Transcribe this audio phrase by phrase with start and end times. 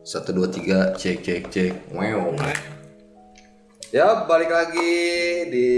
[0.00, 1.72] Satu dua tiga cek cek cek.
[1.92, 2.32] Wow.
[3.90, 4.94] Ya balik lagi
[5.50, 5.70] di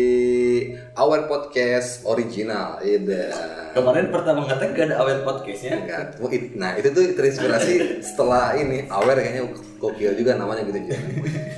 [0.94, 2.78] Awal Podcast original.
[2.84, 3.32] Ida.
[3.74, 5.74] Kemarin pertama kata gak ada awet podcastnya.
[5.74, 6.22] Enggak.
[6.54, 7.72] Nah itu tuh terinspirasi
[8.12, 9.42] setelah ini Aware kayaknya
[9.82, 10.92] gokil juga namanya gitu.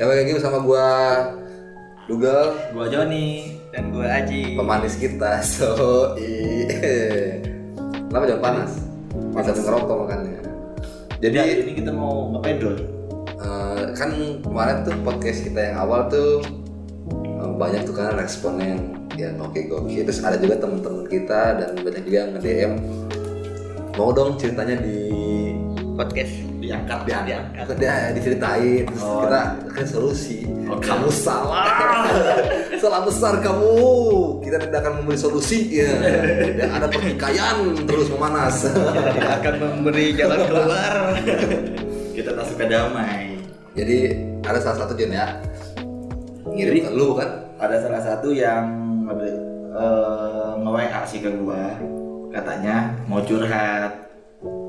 [0.01, 0.87] Ya balik lagi sama gua
[2.09, 3.61] Dugal Gua Joni.
[3.75, 6.63] dan gue Aji pemanis kita so i
[8.07, 8.71] kenapa jangan panas
[9.35, 10.34] masa ngerokok makanya
[11.25, 12.77] Jadi jadi ini kita mau ngepedol.
[13.45, 14.13] eh, kan
[14.45, 16.45] kemarin tuh podcast kita yang awal tuh
[17.41, 18.83] eh, banyak tuh kan responnya yang
[19.17, 22.73] ya oke gokil terus ada juga teman-teman kita dan banyak juga yang nge-DM
[23.97, 24.99] mau dong ceritanya di
[25.95, 26.33] podcast.
[26.59, 27.67] Diangkat, diangkat.
[27.79, 28.83] dia diceritain.
[28.91, 29.23] Terus Oh.
[29.25, 29.41] kita
[29.71, 30.39] kan solusi.
[30.65, 30.81] Oke.
[30.85, 31.69] kamu salah.
[32.85, 33.73] Salah besar kamu.
[34.45, 35.73] Kita tidak akan memberi solusi.
[35.73, 35.89] Ya.
[36.53, 37.57] Yang ada pertikaian.
[37.89, 38.61] Terus memanas.
[38.69, 40.93] Tidak akan memberi jalan keluar.
[42.17, 43.35] Kita tak suka damai.
[43.75, 44.15] jadi
[44.47, 45.35] ada salah satu Jon ya.
[46.47, 47.43] Ngirim ke lu kan?
[47.59, 48.69] Ada salah satu yang
[49.75, 51.75] uh, nge-WA sih ke gua.
[52.31, 54.04] Katanya mau curhat.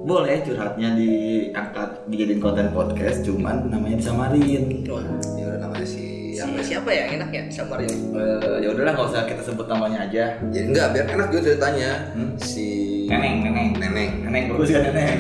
[0.05, 4.85] Boleh curhatnya diangkat dijadiin konten podcast, cuman namanya disamarin.
[4.85, 5.01] Wah,
[5.33, 7.03] ya udah namanya si si- siapa ya?
[7.03, 10.37] Yang enak ya samar ini Eh, ya udahlah nggak usah kita sebut namanya aja.
[10.45, 11.89] jadi enggak biar enak juga ceritanya.
[12.13, 12.37] Hmm?
[12.37, 12.65] si
[13.05, 14.11] Neneng, neneng, neneng.
[14.23, 15.17] Neneng bagus kan neneng.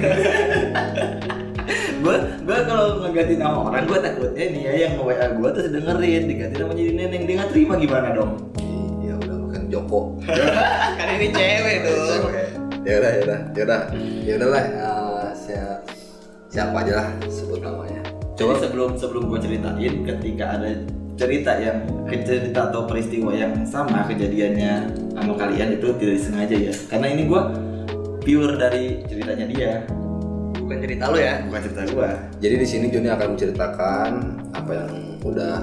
[2.01, 6.23] gua gua kalau ngeganti nama orang gua takutnya nih ya yang nge-WA gua terus dengerin
[6.25, 7.21] diganti nama jadi neneng.
[7.23, 8.31] Dia nggak terima gimana dong?
[9.01, 9.99] ya udah bukan Joko.
[10.97, 12.05] Kan ini cewek tuh
[12.85, 13.81] ya udah ya udah ya udah
[14.21, 14.63] ya udah lah
[15.33, 15.81] siapa
[16.55, 17.99] siapa aja lah sebut namanya.
[18.39, 20.71] Coba sebelum sebelum gue ceritain ketika ada
[21.15, 21.83] cerita yang
[22.23, 26.73] cerita atau peristiwa yang sama kejadiannya sama kalian itu tidak disengaja ya.
[26.87, 27.41] Karena ini gue
[28.23, 29.71] pure dari ceritanya dia.
[30.55, 31.43] Bukan cerita lo ya.
[31.45, 32.09] Bukan cerita gue
[32.41, 34.11] Jadi di sini Joni akan menceritakan
[34.55, 34.91] apa yang
[35.21, 35.55] udah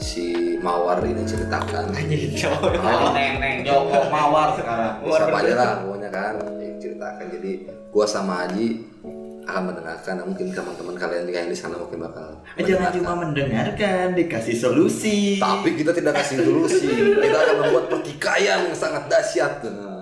[0.00, 1.94] si Mawar ini ceritakan.
[1.94, 7.24] anjing oh, neng neng Joko mawar sekarang Siapa aja lah pokoknya kan diceritakan.
[7.38, 7.50] Jadi
[7.94, 8.82] gua sama Aji
[9.48, 10.14] akan mendengarkan.
[10.20, 12.36] Nah, mungkin teman-teman kalian yang di sana mungkin bakal.
[12.60, 17.16] Eh, jangan cuma mendengarkan dikasih solusi Tapi kita tidak kasih solusi.
[17.16, 19.64] Kita akan membuat pertikaian yang sangat dahsyat.
[19.64, 19.98] Nah,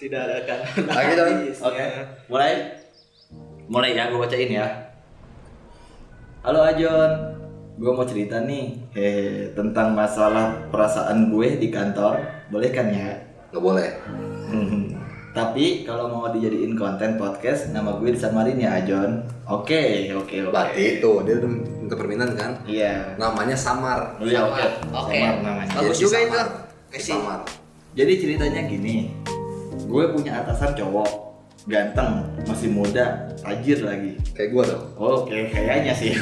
[0.00, 1.32] tidak akan Lagi dong.
[1.60, 1.84] oke
[2.32, 2.52] mulai
[3.68, 4.66] mulai ya gue bacain ya
[6.40, 7.29] halo Ajon
[7.80, 12.20] gue mau cerita nih hehe tentang masalah perasaan gue di kantor
[12.52, 13.16] boleh kan ya
[13.50, 13.90] nggak boleh.
[14.52, 14.92] Hmm.
[15.30, 19.22] Tapi kalau mau dijadiin konten podcast, nama gue disamarin ya Ajon.
[19.46, 20.50] Oke, oke, oke.
[20.50, 22.52] Berarti itu dia udah minta permintaan kan.
[22.66, 23.14] Iya.
[23.14, 24.18] Namanya Samar.
[24.18, 24.90] Oh, iya, oke.
[24.90, 25.18] Oke.
[25.22, 25.74] Samar namanya.
[25.78, 26.26] Bagus juga Samar.
[26.26, 26.42] itu.
[26.90, 27.14] Kasih.
[27.14, 27.40] Samar.
[27.94, 28.96] Jadi ceritanya gini,
[29.86, 31.10] gue punya atasan cowok,
[31.66, 34.16] ganteng, masih muda, tajir lagi.
[34.32, 34.84] Kayak gua dong.
[34.96, 36.16] Oke, kayaknya sih.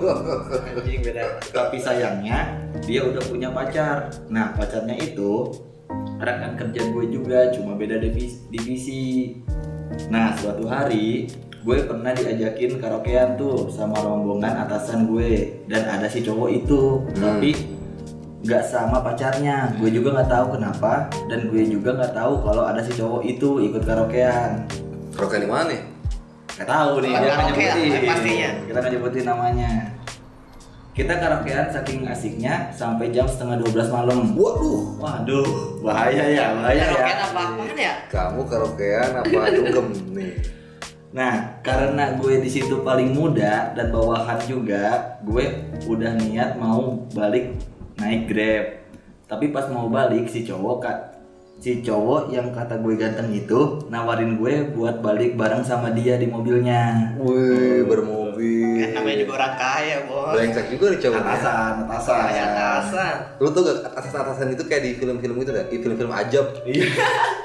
[0.76, 4.08] anjing beda Tapi sayangnya dia udah punya pacar.
[4.32, 5.52] Nah pacarnya itu
[6.16, 8.38] rekan kerja gue juga, cuma beda divisi.
[8.48, 9.04] divisi.
[10.08, 11.28] Nah suatu hari
[11.60, 17.20] gue pernah diajakin karaokean tuh sama rombongan atasan gue dan ada si cowok itu, Hmm.
[17.20, 17.50] tapi
[18.40, 19.76] nggak sama pacarnya.
[19.76, 23.60] Gue juga nggak tahu kenapa dan gue juga nggak tahu kalau ada si cowok itu
[23.68, 24.64] ikut karaokean.
[25.12, 25.82] Karaoke di mana nih?
[26.60, 28.04] Gak tahu nih, lah, nyebutin.
[28.04, 28.50] pastinya.
[28.68, 29.72] Kita nggak nyebutin namanya.
[30.92, 34.36] Kita karaokean saking asiknya sampai jam setengah 12 malam.
[34.36, 35.00] Waduh.
[35.00, 35.48] Waduh,
[35.80, 36.84] bahaya ya, bahaya ya.
[36.84, 40.32] karaokean apa apaan ya Kamu karaokean apa dugem nih?
[41.10, 47.56] Nah, karena gue di situ paling muda dan bawahan juga, gue udah niat mau balik
[48.00, 48.66] naik Grab.
[49.30, 50.98] Tapi pas mau balik si cowok kak
[51.60, 56.24] si cowok yang kata gue ganteng itu nawarin gue buat balik bareng sama dia di
[56.24, 57.12] mobilnya.
[57.20, 58.96] Wih, kan bermobil.
[58.96, 61.20] namanya juga orang kaya bos Brengsek juga nih cowoknya.
[61.20, 62.16] Atasan, atasan.
[62.16, 65.66] kaya atasan Lu tau gak atasan-atasan itu kayak di film-film gitu gak?
[65.68, 66.46] Di film-film ajab.
[66.64, 66.86] Iya.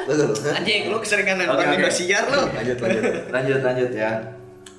[0.08, 0.32] Lu?
[0.32, 1.76] anjing lu keseringan nonton oke.
[1.76, 3.04] Indosiar lu Lanjut, lanjut.
[3.36, 4.12] lanjut lanjut ya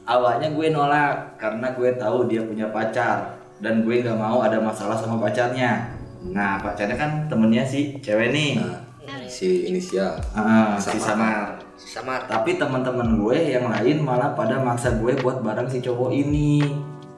[0.07, 4.97] awalnya gue nolak karena gue tahu dia punya pacar dan gue nggak mau ada masalah
[4.97, 5.89] sama pacarnya.
[6.33, 8.61] Nah pacarnya kan temennya si cewek nih.
[8.61, 10.19] Nah, si inisial.
[10.35, 11.01] Ah, si Samar.
[11.01, 11.67] samar.
[11.77, 12.21] Samar.
[12.27, 16.61] Tapi teman-teman gue yang lain malah pada maksa gue buat bareng si cowok ini.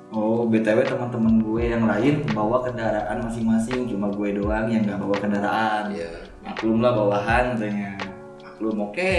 [0.09, 3.89] Oh btw teman-teman gue yang lain bawa kendaraan masing-masing.
[3.91, 5.95] Cuma gue doang yang nggak bawa kendaraan.
[5.95, 6.11] Iya.
[6.49, 7.93] maklum lah bawahan katanya.
[8.41, 9.17] Maklum oke.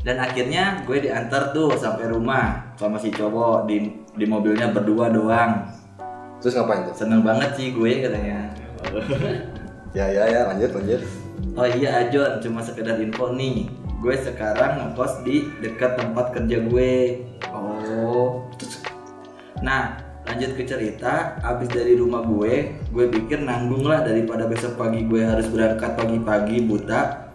[0.00, 3.84] Dan akhirnya gue diantar tuh sampai rumah sama si cowok di
[4.20, 5.64] di mobilnya berdua doang
[6.40, 6.96] Terus ngapain tuh?
[6.96, 8.52] seneng banget sih gue katanya
[9.90, 11.00] Ya, ya, ya, lanjut, lanjut.
[11.56, 13.66] oh iya Ajon cuma sekedar info nih
[14.00, 16.92] gue sekarang ngekos di dekat tempat kerja gue
[17.50, 18.46] oh
[19.60, 19.92] Nah,
[20.24, 25.20] lanjut ke cerita, abis dari rumah gue, gue pikir nanggung lah daripada besok pagi gue
[25.20, 27.28] harus berangkat pagi-pagi buta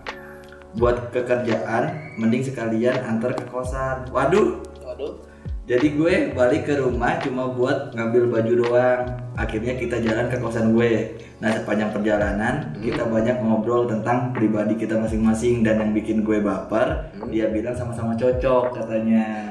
[0.74, 4.10] buat ke kerjaan, mending sekalian antar ke kosan.
[4.10, 5.22] Waduh, Waduh.
[5.66, 9.02] Jadi gue balik ke rumah cuma buat ngambil baju doang.
[9.34, 11.18] Akhirnya kita jalan ke kosan gue.
[11.42, 17.10] Nah sepanjang perjalanan kita banyak ngobrol tentang pribadi kita masing-masing dan yang bikin gue baper,
[17.34, 19.50] dia bilang sama-sama cocok katanya.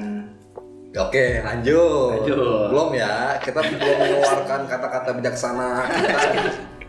[0.95, 2.23] Oke, lanjut.
[2.23, 2.71] Lanjut.
[2.71, 5.71] Belum ya, kita belum mengeluarkan kata-kata bijaksana.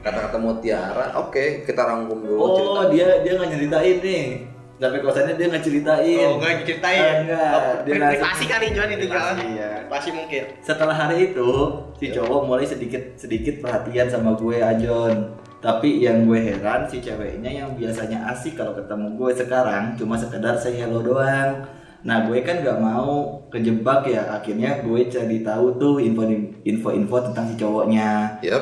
[0.06, 1.18] Kata-kata mutiara.
[1.18, 2.94] Oke, kita rangkum dulu Oh cerita.
[2.94, 4.55] dia dia nggak nyeritain nih.
[4.76, 6.28] Sampai kosannya dia nggak ceritain.
[6.28, 7.00] Oh, enggak ceritain.
[7.00, 7.52] Ah, enggak.
[7.56, 9.36] Oh, Dia privasi kali John itu John.
[9.36, 9.72] Privasi, ya.
[9.88, 10.44] Pasti mungkin.
[10.60, 11.50] Setelah hari itu,
[11.96, 15.16] si cowok mulai sedikit sedikit perhatian sama gue Ajon.
[15.64, 20.60] Tapi yang gue heran si ceweknya yang biasanya asik kalau ketemu gue sekarang cuma sekedar
[20.60, 21.66] say hello doang.
[22.06, 26.22] Nah gue kan gak mau kejebak ya akhirnya gue cari tahu tuh info
[26.94, 28.62] info tentang si cowoknya Yap.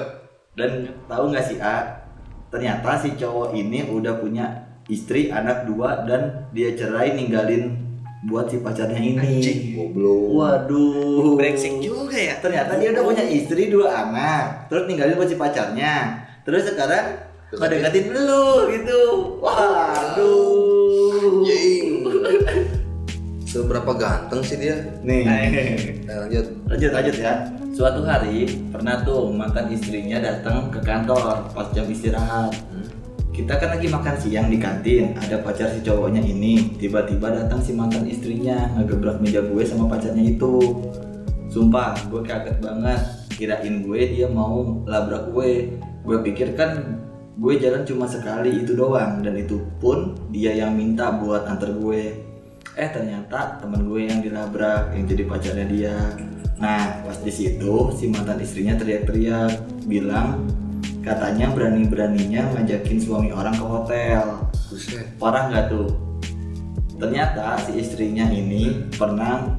[0.55, 2.05] dan tahu nggak sih A
[2.53, 4.45] ternyata si cowok ini udah punya
[4.85, 7.79] istri anak dua dan dia cerai ninggalin
[8.23, 10.19] buat si pacarnya ini Goblok.
[10.31, 12.39] waduh Brengsek juga ya.
[12.39, 17.19] ternyata dia udah punya istri dua anak terus ninggalin buat si pacarnya terus sekarang
[17.51, 18.99] ngedeketin lu gitu
[19.39, 20.51] waduh
[21.43, 22.03] Jing.
[23.43, 24.73] Seberapa ganteng sih dia?
[25.05, 25.21] nih
[26.09, 26.45] Eh, lanjut.
[26.65, 27.33] lanjut lanjut ya
[27.69, 32.53] suatu hari pernah tuh mantan istrinya datang ke kantor pas jam istirahat
[33.33, 36.77] kita kan lagi makan siang di kantin ada pacar si cowoknya ini.
[36.77, 40.85] Tiba-tiba datang si mantan istrinya ngegebrak meja gue sama pacarnya itu.
[41.49, 43.01] Sumpah gue kaget banget.
[43.33, 45.81] Kirain gue dia mau labrak gue.
[46.05, 47.01] Gue pikir kan
[47.33, 49.25] gue jalan cuma sekali itu doang.
[49.25, 52.13] Dan itu pun dia yang minta buat antar gue.
[52.77, 55.97] Eh ternyata temen gue yang dilabrak yang jadi pacarnya dia.
[56.61, 59.57] Nah pas di situ si mantan istrinya teriak-teriak
[59.89, 60.62] bilang
[61.03, 64.47] katanya berani-beraninya ngajakin suami orang ke hotel.
[64.71, 65.19] Buset.
[65.19, 65.91] parah nggak tuh?
[66.95, 69.51] Ternyata si istrinya ini pernah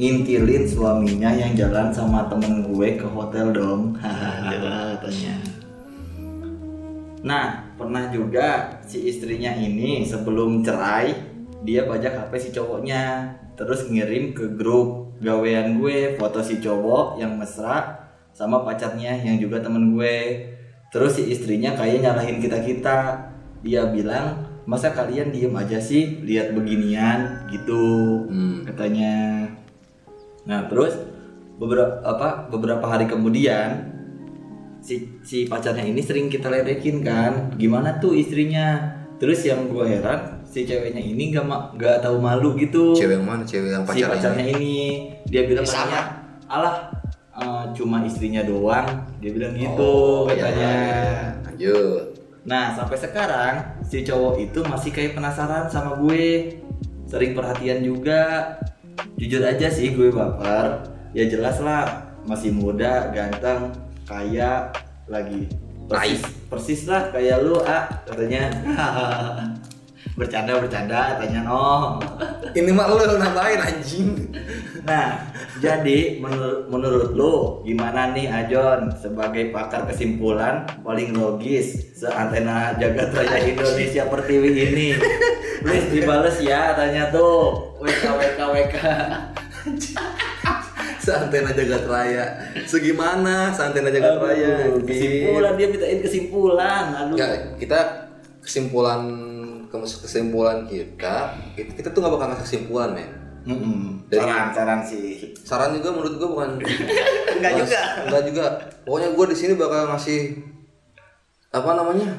[0.00, 3.92] ngintilin suaminya yang jalan sama temen gue ke hotel dong.
[4.02, 5.36] Hahaha katanya.
[7.20, 11.12] Nah pernah juga si istrinya ini sebelum cerai
[11.60, 13.36] dia bajak HP si cowoknya.
[13.52, 18.07] Terus ngirim ke grup gawean gue foto si cowok yang mesra
[18.38, 20.46] sama pacarnya yang juga temen gue
[20.88, 22.96] terus si istrinya kayak nyalahin kita kita
[23.60, 27.82] dia bilang masa kalian diem aja sih lihat beginian gitu
[28.30, 28.62] Hmm.
[28.62, 29.42] katanya
[30.44, 30.94] nah terus
[31.58, 33.90] beberapa apa beberapa hari kemudian
[34.78, 40.46] si si pacarnya ini sering kita ledekin kan gimana tuh istrinya terus yang gue heran
[40.46, 43.42] si ceweknya ini gak ma- gak tahu malu gitu Cewek yang mana?
[43.42, 44.08] Cewek yang si pacarnya?
[44.14, 44.76] pacarnya ini
[45.26, 45.82] dia bilang Sama.
[45.82, 46.00] katanya
[46.46, 46.76] alah
[47.38, 48.86] eh, cuma istrinya doang.
[49.18, 50.54] Dia bilang gitu Oh, katanya.
[50.58, 50.82] ya.
[51.46, 52.02] Lanjut.
[52.44, 53.54] Nah sampai sekarang
[53.84, 56.58] si cowok itu masih kayak penasaran sama gue.
[57.06, 58.56] Sering perhatian juga.
[59.16, 60.82] Jujur aja sih gue baper.
[61.16, 63.72] Ya jelas lah masih muda, ganteng,
[64.04, 64.68] kaya,
[65.08, 65.48] lagi
[65.88, 66.20] persis,
[66.52, 68.52] persis lah kayak lu ah katanya.
[70.18, 71.94] Bercanda bercanda katanya no
[72.50, 74.10] Ini mah lu nambahin anjing.
[74.82, 77.34] Nah, jadi menur- menurut lu
[77.66, 84.88] gimana nih Ajon sebagai pakar kesimpulan paling logis seantena jagat raya Indonesia Pertiwi ini?
[85.66, 87.74] Please dibales ya tanya tuh.
[87.82, 88.76] WK WK WK.
[91.02, 92.24] Seantena jagat raya.
[92.62, 94.70] Segimana seantena jagat raya?
[94.70, 96.84] Aduh, kesimpulan dia mintain kesimpulan.
[96.94, 97.14] Aduh.
[97.18, 97.78] Enggak, kita
[98.38, 99.00] kesimpulan
[99.68, 104.04] kesimpulan kita kita, kita tuh nggak bakal ngasih kesimpulan men Mm-mm.
[104.06, 105.36] Dari- Saran-saran sih.
[105.38, 106.50] saran juga menurut gue bukan
[107.34, 107.80] Enggak Mas- juga.
[108.02, 108.44] enggak juga
[108.82, 110.20] pokoknya gue di sini bakal ngasih
[111.48, 112.10] apa namanya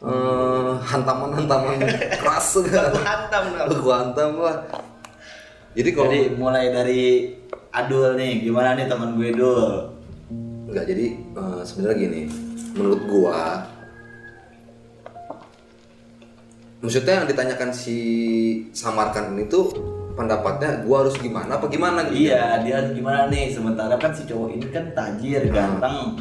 [0.00, 1.78] eh hantaman hantaman
[2.20, 3.68] keras enggak Aku hantam dong.
[3.78, 4.56] gue hantam lah
[5.72, 7.02] jadi kalau Jadi mulai dari
[7.70, 9.88] Adul nih, gimana nih teman gue Dul?
[10.68, 12.20] Enggak, jadi eh, sebenarnya gini,
[12.72, 13.64] menurut gua
[16.78, 17.96] maksudnya yang ditanyakan si
[18.70, 19.70] Samarkan ini tuh
[20.12, 22.28] pendapatnya gua harus gimana apa gimana gitu.
[22.28, 23.52] Iya, dia harus gimana nih?
[23.52, 26.16] Sementara kan si cowok ini kan tajir, ganteng.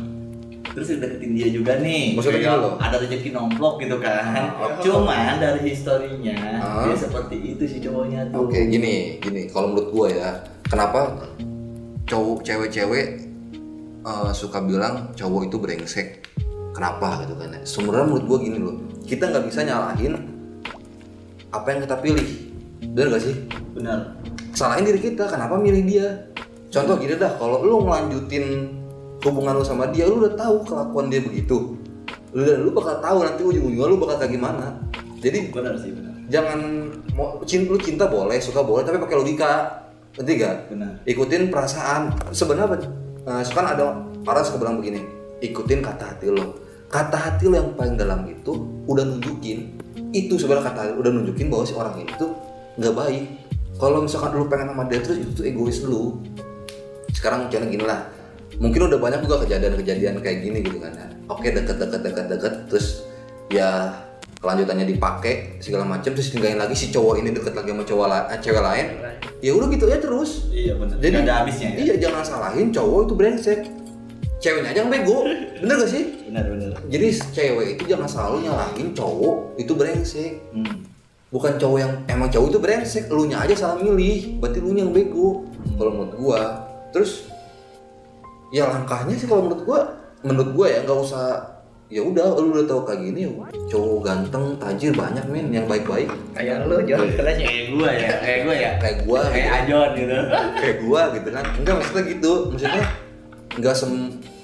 [0.71, 2.15] Terus deketin dia juga nih.
[2.15, 2.79] Maksudnya loh.
[2.79, 4.55] Ada rezeki nomplok gitu kan.
[4.79, 6.87] Cuman dari historinya Ah.
[6.87, 8.47] dia seperti itu si cowoknya tuh.
[8.47, 9.51] Oke, gini, gini.
[9.51, 10.29] Kalau menurut gua ya,
[10.63, 11.11] kenapa
[12.07, 13.07] cowok cewek-cewek
[14.01, 16.07] eh, suka bilang cowok itu brengsek?
[16.71, 17.51] Kenapa gitu kan?
[17.51, 17.59] ya?
[17.67, 20.15] Sebenarnya menurut gua gini loh, kita nggak bisa nyalahin
[21.51, 22.27] apa yang kita pilih.
[22.95, 23.35] Bener gak sih?
[23.81, 23.99] Benar.
[24.53, 26.07] Salahin diri kita, kenapa milih dia?
[26.71, 28.71] contoh gini dah kalau lu ngelanjutin
[29.27, 31.75] hubungan lu sama dia lu udah tahu kelakuan dia begitu.
[32.31, 34.79] Lu lu bakal tahu nanti ujung-ujungnya lu bakal kayak gimana.
[35.19, 36.15] Jadi benar sih benar.
[36.31, 39.51] jangan mau cinta lu cinta boleh suka boleh tapi pakai logika.
[40.15, 40.91] Ngerti gak benar.
[41.03, 42.15] Ikutin perasaan.
[42.31, 42.87] Sebenarnya
[43.27, 45.01] uh, kan ada orang suka bilang begini
[45.41, 48.53] ikutin kata hati lo kata hati lo yang paling dalam itu
[48.85, 49.73] udah nunjukin
[50.13, 52.25] itu sebenarnya kata hati udah nunjukin bahwa si orang itu
[52.77, 53.25] nggak baik
[53.77, 56.19] kalau misalkan lu pengen sama dia terus itu egois lu.
[57.11, 58.07] Sekarang contohnya gini lah.
[58.57, 61.07] Mungkin udah banyak juga kejadian-kejadian kayak gini gitu kan ya.
[61.25, 63.07] oke deket deket deket deket terus
[63.47, 63.89] ya
[64.37, 68.27] kelanjutannya dipakai segala macam terus tinggalin lagi si cowok ini deket lagi sama cowok la-
[68.27, 68.85] eh, cewek lain.
[69.39, 70.51] Ya udah gitu aja terus.
[70.51, 71.77] Iya benar jadi Nggak ada habisnya ya?
[71.79, 73.59] iya jangan salahin cowok itu brengsek.
[74.41, 75.17] Ceweknya aja yang bego.
[75.61, 76.03] Bener gak sih?
[76.27, 80.31] Benar benar jadi cewek itu jangan selalu nyalahin cowok itu brengsek.
[80.51, 80.75] Hmm.
[81.31, 84.37] Bukan cowok yang emang cowok itu brengsek lu nya aja salah milih.
[84.43, 85.47] Berarti lu yang bego
[85.79, 86.41] kalau menurut gua.
[86.91, 87.31] Terus
[88.51, 89.79] ya langkahnya sih kalau menurut gua
[90.21, 91.25] menurut gua ya nggak usah
[91.91, 93.27] ya udah lu udah tahu kayak gini
[93.67, 96.11] cowok ganteng tajir banyak men yang baik-baik.
[96.35, 97.47] Kayak lu jual kelasnya.
[97.47, 98.71] kayak gua ya kayak gua ya.
[98.77, 99.55] Kayak gua kayak gitu.
[99.55, 100.17] Ajon gitu.
[100.59, 101.43] Kayak gua gitu kan.
[101.55, 102.31] Enggak maksudnya gitu.
[102.51, 102.83] Maksudnya
[103.55, 103.91] enggak sem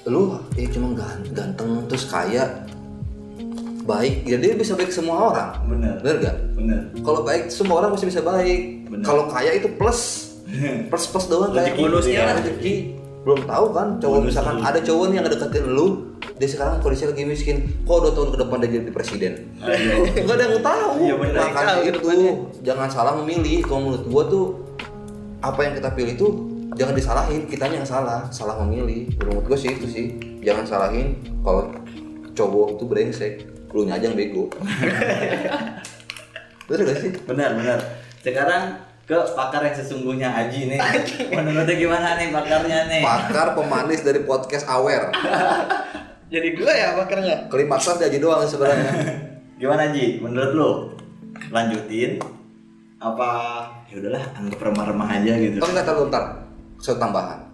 [0.08, 2.48] lu ya cuma gan- ganteng terus kaya
[3.88, 5.50] baik ya dia bisa baik semua orang.
[5.64, 8.84] Benar bener gak benar kalau baik semua orang masih bisa baik.
[8.92, 9.04] Bener.
[9.04, 10.28] kalau kaya itu plus.
[10.88, 12.40] Plus plus doang kayak bonusnya lah.
[12.40, 12.96] rezeki.
[13.20, 14.00] Belum tahu kan?
[14.00, 14.28] Cowok Bonus.
[14.32, 14.64] misalkan dulu.
[14.64, 15.86] ada cowok nih yang ngedeketin lu
[16.40, 17.56] dia sekarang kondisi lagi miskin.
[17.84, 19.32] Kok dua tahun ke depan dia jadi presiden?
[20.24, 20.90] Nggak ada yang tahu.
[21.04, 21.36] Iya, bener.
[21.36, 22.00] makanya itu.
[22.64, 23.60] jangan salah memilih.
[23.60, 24.44] Kalau menurut gua tuh
[25.44, 26.30] apa yang kita pilih tuh
[26.80, 27.40] jangan disalahin.
[27.44, 28.24] Kitanya yang salah.
[28.32, 29.12] Salah memilih.
[29.20, 30.06] Menurut gua sih itu sih.
[30.40, 31.68] Jangan salahin kalau
[32.32, 34.48] cowok itu brengsek lu nya aja yang bego.
[36.68, 37.10] Bener gak sih?
[37.24, 37.80] Benar benar.
[38.20, 38.76] Sekarang
[39.08, 40.80] ke pakar yang sesungguhnya Aji nih.
[41.32, 43.00] Menurutnya gimana nih pakarnya nih?
[43.00, 45.08] Pakar pemanis dari podcast Awer.
[46.32, 47.48] Jadi gua ya bakarnya.
[47.48, 48.92] klimaksan dia aja doang sebenarnya.
[49.60, 50.70] Gimana Ji menurut lo
[51.48, 52.20] lanjutin.
[53.00, 53.30] Apa
[53.88, 55.56] ya udahlah anggap remah-remah aja gitu.
[55.64, 56.44] Oh enggak tahu ntar
[56.84, 57.48] satu tambahan.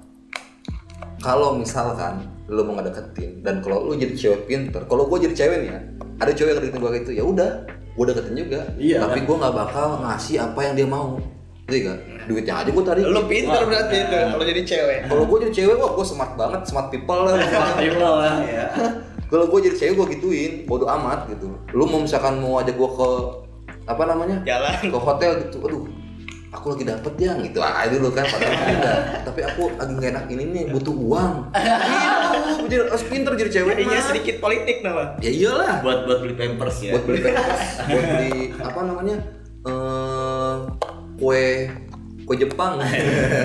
[1.23, 5.65] Kalau misalkan lu mau ngedeketin dan kalau lu jadi cewek pinter kalau gua jadi cewek
[5.65, 5.81] nih ya
[6.19, 7.51] ada cewek yang deketin gua gitu ya udah
[7.95, 9.27] gua deketin juga Iya, tapi kan?
[9.27, 11.19] gua nggak bakal ngasih apa yang dia mau
[11.65, 11.97] Iya kan?
[12.29, 13.03] Duitnya aja gua tarik.
[13.09, 13.65] Lu pinter Wah.
[13.65, 14.99] berarti itu kalau jadi cewek.
[15.09, 17.41] Kalau gua jadi cewek, wah gua smart banget, smart people lah.
[17.81, 18.67] Ayo lah ya
[19.33, 21.51] Kalau gue jadi cewek gue gituin, bodo amat gitu.
[21.73, 23.09] Lu mau misalkan mau ajak gue ke
[23.89, 24.37] apa namanya?
[24.47, 24.93] Jalan.
[24.93, 25.59] Ke hotel gitu.
[25.65, 25.89] Aduh,
[26.55, 28.99] aku lagi dapet ya gitu aja dulu kan padahal enggak.
[29.27, 31.33] Tapi aku lagi gak enak ini nih butuh uang.
[31.51, 34.07] Gitu, jadi harus pinter jadi cewek Jadinya mah.
[34.07, 35.03] sedikit politik nama.
[35.19, 35.83] Ya iyalah.
[35.83, 39.17] buat buat beli pampers ya Buat beli pampers, buat beli apa namanya?
[39.65, 40.57] eh
[41.19, 41.47] kue
[42.25, 42.79] kue Jepang.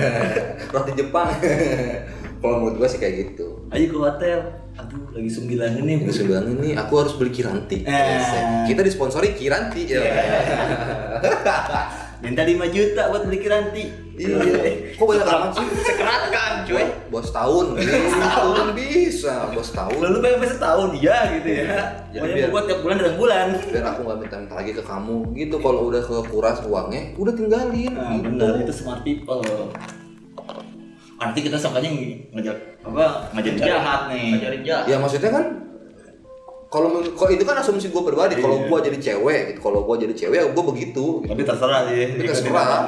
[0.72, 1.28] Roti Jepang.
[2.40, 3.68] Kalau menurut gue sih kayak gitu.
[3.68, 4.40] ayo ke hotel
[4.72, 7.84] aduh lagi sembilan ini Gue bilang ini aku harus beli Kiranti.
[7.84, 8.64] Eh.
[8.64, 10.00] Kita disponsori Kiranti ya.
[12.20, 13.84] minta 5 juta buat beli kiranti
[14.14, 14.36] Iya.
[14.94, 15.64] Kok banyak amat sih?
[15.80, 16.84] Sekeratkan cuy.
[17.08, 17.88] Bos tahun gitu
[18.52, 19.96] kan bisa, bos tahun.
[19.96, 21.64] lalu pengen setahun iya gitu ya
[22.10, 25.16] Jadi pokoknya biar- buat tiap bulan dan bulan Biar aku nggak minta-minta lagi ke kamu
[25.34, 25.56] gitu.
[25.56, 27.90] Kalau udah kekuras uangnya, udah tinggalin.
[27.90, 28.24] nah gitu.
[28.26, 29.40] benar itu smart people
[31.16, 31.88] nanti kita sangkanya
[32.32, 34.84] ngajak apa ngajak jahat nih Ngajarin jahat.
[34.84, 35.44] Ya maksudnya kan
[36.70, 38.70] kalau kalau itu kan asumsi gue pribadi kalau Iya.
[38.70, 41.26] gue jadi cewek gitu kalau gue jadi cewek ya gue begitu gitu.
[41.26, 42.14] tapi terserah sih.
[42.14, 42.86] Itu terserah.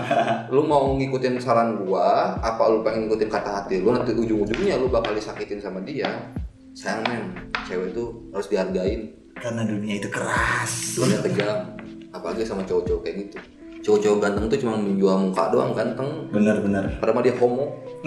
[0.54, 4.86] Lu mau ngikutin saran gua apa lu pengen ngikutin kata hati lu nanti ujung-ujungnya lu
[4.86, 6.30] bakal disakitin sama dia.
[6.78, 7.34] Sayang men
[7.66, 9.18] cewek itu harus dihargain.
[9.34, 10.94] Karena dunia itu keras.
[10.94, 11.74] Dunia kejam
[12.14, 13.36] apalagi sama cowok-cowok kayak gitu.
[13.82, 16.30] Cowok-cowok ganteng tuh cuma menjual muka doang ganteng.
[16.30, 17.66] Benar benar padahal dia homo.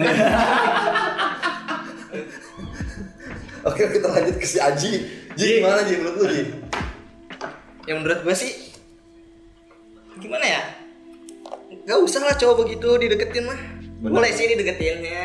[3.66, 4.92] Oke kita lanjut ke si Aji
[5.36, 6.42] Ji gimana Ji menurut lu Ji?
[7.86, 8.52] Yang menurut gue sih
[10.16, 10.62] gimana ya?
[11.84, 13.60] Gak usah lah cowok begitu dideketin mah.
[14.00, 14.12] Bener.
[14.16, 15.24] Boleh sih dideketin ya.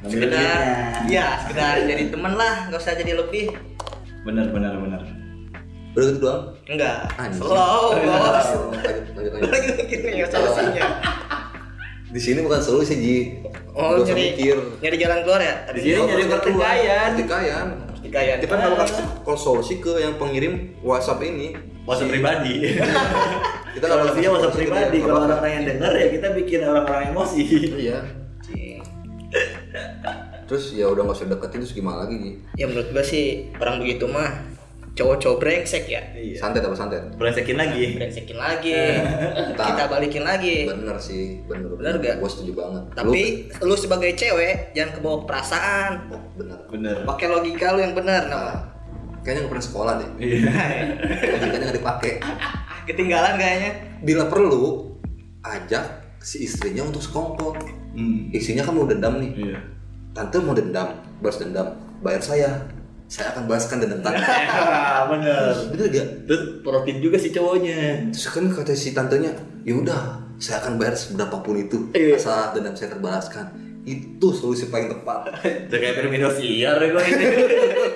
[0.00, 1.12] Ngambil Sekedar, duitnya.
[1.12, 3.52] ya sekedar jadi teman lah, gak usah jadi lebih.
[4.20, 5.00] benar benar benar
[5.96, 6.42] Udah gitu doang?
[6.68, 7.08] Enggak.
[7.36, 8.48] Slow, bos.
[9.44, 10.84] Lagi mikir nih solusinya.
[12.10, 13.16] Di sini bukan solusi Ji
[13.70, 15.54] Oh, nyari mikir nyari jalan keluar ya?
[15.70, 17.08] Di sini nyari pertikaian.
[17.14, 17.66] Pertikaian
[18.00, 18.40] Pertikaian.
[18.40, 21.52] Kita kan kalau kasih kalau solusi ke yang pengirim WhatsApp ini
[21.84, 22.72] WhatsApp pribadi
[23.76, 27.42] Kita solusinya kasih WhatsApp pribadi kalau orang-orang yang dengar ya kita bikin orang-orang emosi
[27.76, 27.98] Iya.
[30.48, 32.32] Terus ya udah nggak usah deketin terus gimana lagi Ji?
[32.58, 34.42] Ya menurut gue sih orang begitu mah
[34.92, 36.36] cowok-cowok brengsek ya Iya.
[36.36, 37.94] santet apa santet Brengsekin lagi.
[37.94, 38.74] brengsekin lagi
[39.32, 39.66] Entah.
[39.68, 42.16] kita balikin lagi bener sih bener Bener gak?
[42.18, 43.20] gue setuju banget tapi
[43.58, 46.96] lu sebagai cewek jangan kebawa perasaan lu, oh, bener Bener.
[47.04, 48.58] pakai logika lu yang benar nah, nah,
[49.20, 50.50] kayaknya nggak pernah sekolah deh Iya.
[51.32, 52.12] logikanya nggak dipakai
[52.88, 53.70] ketinggalan kayaknya
[54.00, 54.90] bila perlu
[55.40, 55.84] ajak
[56.18, 57.54] si istrinya untuk sekongkol
[57.90, 58.30] Hmm.
[58.30, 59.58] istrinya kan mau dendam nih Iya.
[60.12, 62.50] tante mau dendam balas dendam bayar saya
[63.10, 64.22] saya akan balaskan dendam tante
[65.10, 65.52] bener.
[65.68, 68.08] bener gak Terus proaktif juga si cowoknya.
[68.08, 72.14] terus kan kata si tantenya ya udah saya akan bayar seberapapun itu Iya.
[72.14, 73.46] asal dendam saya terbalaskan
[73.82, 75.26] itu solusi paling tepat
[75.66, 77.24] Udah kayak Firmino siar ya gue ini.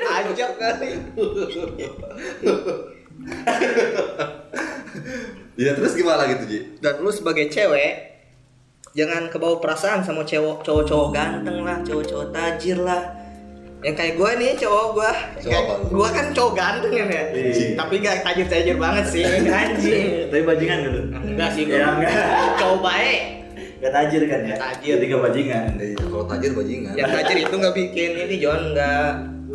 [0.02, 0.90] ajak kali
[5.56, 8.10] ya terus gimana gitu Ji dan lu sebagai cewek
[8.92, 13.00] jangan kebawa perasaan sama cowok cowok-cowok ganteng lah cowok-cowok tajir lah
[13.84, 15.10] yang kayak gue nih cowok gue
[15.86, 17.76] gue kan cowok ganteng kan ya Iya.
[17.76, 19.22] tapi gak tajir-tajir banget sih
[19.60, 21.00] anjing Tapi bajingan gitu.
[21.14, 22.12] enggak sih gue Ya, enggak.
[22.56, 23.20] cowok baik
[23.76, 24.56] Gak tajir kan ya?
[24.56, 24.96] Tajir.
[24.96, 25.64] Jadi gak bajingan.
[25.76, 29.08] Iya, kalau tajir bajingan yang tajir itu nggak bikin ini John nggak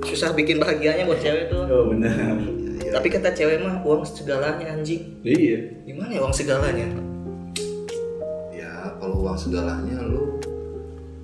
[0.06, 2.14] susah bikin bahagianya buat cewek tuh Oh bener.
[2.80, 2.94] Iya.
[2.94, 5.82] tapi kata cewek mah uang segalanya anjing Iya.
[5.84, 6.86] gimana ya uang segalanya
[8.52, 10.38] ya kalau uang segalanya lu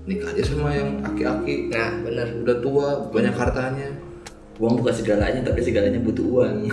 [0.05, 1.69] nikah aja sama yang aki-aki.
[1.69, 2.27] Nah bener.
[2.45, 3.89] Udah tua banyak hartanya.
[4.55, 6.71] Uang bukan segalanya, tapi segalanya butuh uang.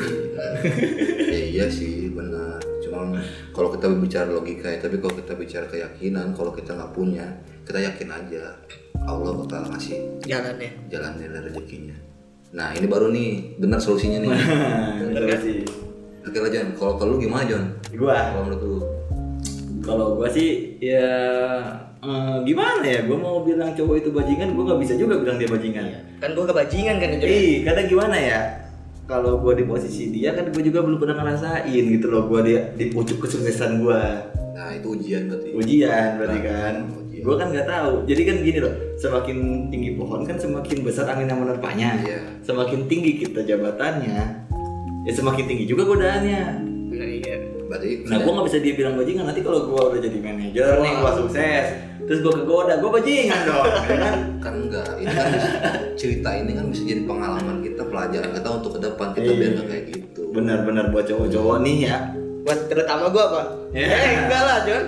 [1.34, 2.62] ya iya sih benar.
[2.84, 3.18] Cuma
[3.50, 7.26] kalau kita bicara logika ya tapi kalau kita bicara keyakinan kalau kita nggak punya
[7.66, 8.54] kita yakin aja
[9.02, 10.70] Allah bakal ngasih jalannya.
[10.86, 11.96] jalannya dan rezekinya.
[12.54, 14.30] Nah ini baru nih benar solusinya nih.
[15.10, 15.66] Bener gak sih?
[16.22, 18.78] oke lah John kalau kalau lu gimana John Gua, kalau menurut lu?
[19.82, 21.10] Kalau gua sih ya
[22.02, 23.00] eh, gimana ya?
[23.02, 25.84] Gua mau bilang cowok itu bajingan, gua nggak bisa juga bilang dia bajingan.
[26.18, 28.40] kan gue kebajingan kan John Ih, kadang gimana ya?
[29.04, 32.26] Kalau gua di posisi dia kan gua juga belum pernah ngerasain gitu loh.
[32.26, 34.30] Gua di di pucuk kesuksesan gua.
[34.52, 36.74] nah itu ujian berarti Ujian berarti Nah, kan.
[37.02, 37.22] ujian.
[37.24, 37.92] Gua kan nggak tahu.
[38.04, 41.90] Jadi kan gini loh, semakin tinggi pohon kan semakin besar angin yang menerpanya.
[41.98, 42.20] Iya.
[42.44, 44.18] Semakin tinggi kita jabatannya,
[45.02, 46.42] ya semakin tinggi juga godaannya.
[46.92, 47.31] Nah, iya
[47.72, 49.24] berarti Nah, gua nggak bisa dia bilang bajingan.
[49.24, 51.66] Nanti kalau gua udah jadi manajer nih, gua sukses,
[52.02, 54.16] terus gua kegoda, gua bajingan dong, ya kan?
[54.38, 55.60] kan enggak ini kan bisa-
[56.00, 59.06] cerita ini kan bisa jadi pengalaman kita pelajaran kita untuk ke depan.
[59.12, 60.20] Kita biar nggak kayak gitu.
[60.30, 61.98] Benar-benar buat cowok-cowok nih ya.
[62.42, 63.86] buat terutama gue apa Ya.
[63.86, 64.84] eh enggak lah John.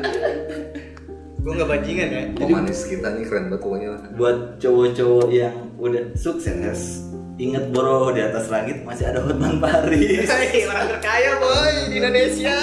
[1.38, 2.22] Gue nggak bajingan ya.
[2.34, 3.88] Pemanis kita nih keren banget pokoknya.
[4.14, 10.30] Buat cowok-cowok yang udah sukses, inget bro di atas langit masih ada Hotman Paris.
[10.30, 12.56] Hei, orang terkaya boy di Indonesia.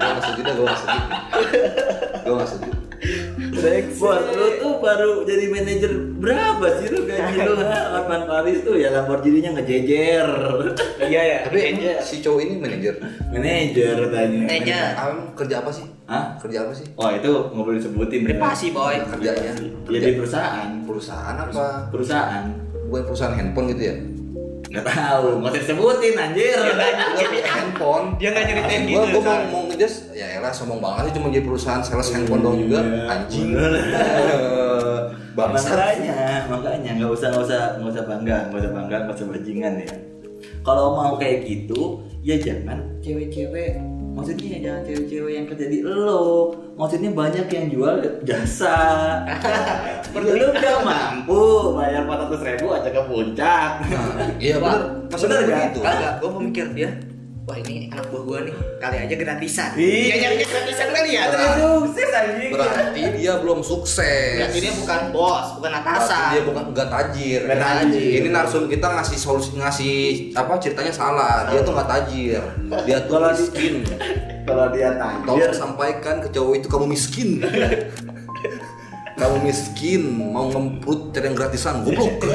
[0.00, 1.00] Gue nggak setuju dah gue nggak setuju
[2.26, 2.75] gue nggak setuju
[3.96, 7.78] Buat lu tuh baru jadi manajer berapa sih lu gaji lu ha?
[7.94, 10.28] Hotman Paris tuh ya Lamborghini-nya ngejejer.
[11.02, 12.94] iya ya tapi emang si cowok ini manajer
[13.26, 14.40] Manajer tanya.
[14.44, 14.88] Manajer.
[14.94, 16.38] Am, kerja apa sih Hah?
[16.38, 18.20] kerja apa sih Oh itu nggak boleh disebutin.
[18.24, 19.52] privasi boy kerjanya
[19.86, 20.68] Ya di perusahaan.
[20.82, 22.44] perusahaan apa Perusahaan.
[22.86, 23.96] bukan perusahaan handphone gitu ya
[24.66, 26.58] Nggak tahu, usah disebutin anjir.
[27.46, 31.30] Handphone dia nggak nyeritain gitu gue mau mau ngejas ya elah sombong banget sih cuma
[31.30, 32.82] jadi perusahaan sales handphone dong juga.
[32.82, 33.48] Iya, anjing
[35.36, 39.72] makanya, makanya nggak usah nggak usah nggak usah bangga, nggak usah bangga, nggak usah bajingan
[39.84, 39.88] ya.
[40.64, 43.76] Kalau mau kayak gitu, ya jangan cewek-cewek.
[44.16, 46.56] Maksudnya ya jangan cewek-cewek yang kerja di lo.
[46.80, 48.76] Maksudnya banyak yang jual jasa.
[50.16, 53.70] lu udah mampu bayar 400 ribu aja ke puncak.
[54.40, 54.80] iya bener
[55.12, 55.44] bener kan?
[55.44, 56.90] begitu Kagak, gue pemikir ya
[57.46, 60.10] Wah ini anak buah gue nih, kali aja gratisan Ih.
[60.10, 62.50] Dia nyarinya gratisan kali ya Udah sukses anjing.
[62.50, 67.40] berarti dia belum sukses Berarti dia bukan bos, bukan Berarti atasan dia bukan enggak tajir.
[67.46, 68.18] Nggak tajir.
[68.18, 69.94] Ini narsum kita ngasih solusi ngasih
[70.34, 71.46] apa ceritanya salah.
[71.46, 72.42] Dia tuh nggak tajir.
[72.82, 73.74] Dia tuh miskin.
[74.42, 77.46] Kalau dia tajir, Tolong sampaikan ke cowok itu kamu miskin.
[79.22, 80.02] kamu miskin
[80.34, 82.10] mau ngemprut cari yang gratisan goblok.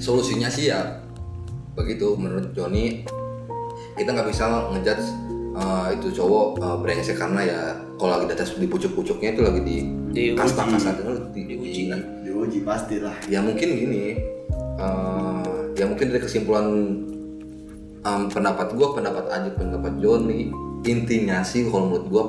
[0.00, 0.99] Solusinya sih ya
[1.80, 3.02] begitu menurut Joni
[3.96, 5.06] kita nggak bisa ngejudge
[5.56, 7.60] uh, itu cowok uh, brengsek karena ya
[7.96, 9.76] kalau lagi di atas di pucuk-pucuknya itu lagi di
[10.10, 10.34] Diuji.
[10.34, 13.14] kasta-kasta itu di, diuji kan diuji pasti lah.
[13.30, 14.18] ya mungkin gini
[14.80, 15.44] eh,
[15.78, 16.66] ya mungkin dari kesimpulan
[18.02, 20.50] em, pendapat gue pendapat Ajit pendapat Joni
[20.82, 22.24] intinya sih kalau menurut gue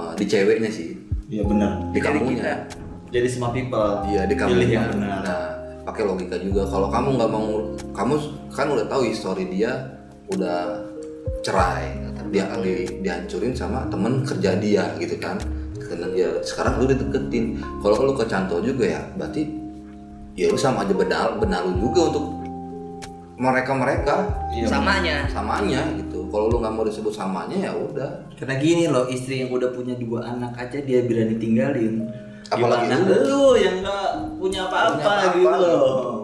[0.00, 0.96] eh, di ceweknya sih
[1.28, 1.92] Iya benar.
[1.92, 2.54] di Jadi kamunya kita.
[3.12, 3.92] Jadi semua people.
[4.08, 5.20] iya di Pilih kamunya yang benar.
[5.28, 5.40] nah
[5.84, 7.46] pakai logika juga kalau kamu nggak mau
[7.92, 8.14] kamu
[8.50, 9.72] kan udah tahu histori dia
[10.28, 10.84] udah
[11.40, 11.96] cerai
[12.28, 15.40] dia di, dihancurin sama temen kerja dia gitu kan
[15.78, 19.48] karena dia sekarang lu dideketin kalau lu kecantol juga ya berarti
[20.34, 22.26] ya lu sama aja benar benar lu juga untuk
[23.38, 24.14] mereka mereka
[24.50, 24.66] Iya.
[24.66, 25.16] Samanya.
[25.26, 29.50] samanya gitu kalau lu nggak mau disebut samanya ya udah Karena gini loh, istri yang
[29.50, 32.06] udah punya dua anak aja dia berani tinggalin.
[32.48, 33.14] Apalagi Gimana lu?
[33.24, 34.06] lu yang nggak
[34.36, 35.34] punya apa-apa Punya apa-apa.
[35.34, 36.14] gitu loh.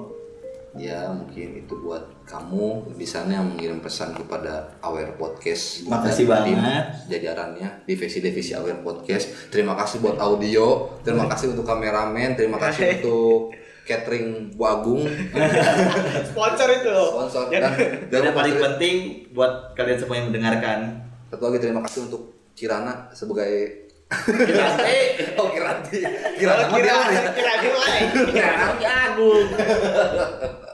[0.75, 2.03] ya mungkin itu buat
[2.37, 6.85] kamu di sana yang mengirim pesan kepada Aware Podcast Makasih Dan tim banget.
[7.09, 13.55] jajarannya divisi-divisi Aware Podcast terima kasih buat audio terima kasih untuk kameramen terima kasih untuk
[13.85, 15.07] catering Bu Agung
[16.31, 17.09] Sponsor itu loh.
[17.15, 17.61] sponsor Ya.
[17.61, 17.73] dan
[18.09, 18.95] Dan yang paling penting
[19.31, 20.79] buat kalian semua yang mendengarkan.
[21.29, 24.99] satu lagi terima kasih untuk Kirana sebagai Kiranti.
[25.39, 27.99] oh Kiranti Kalau Kirana mah kira dia- kira dimulai.
[28.27, 29.47] Kiranti Agung.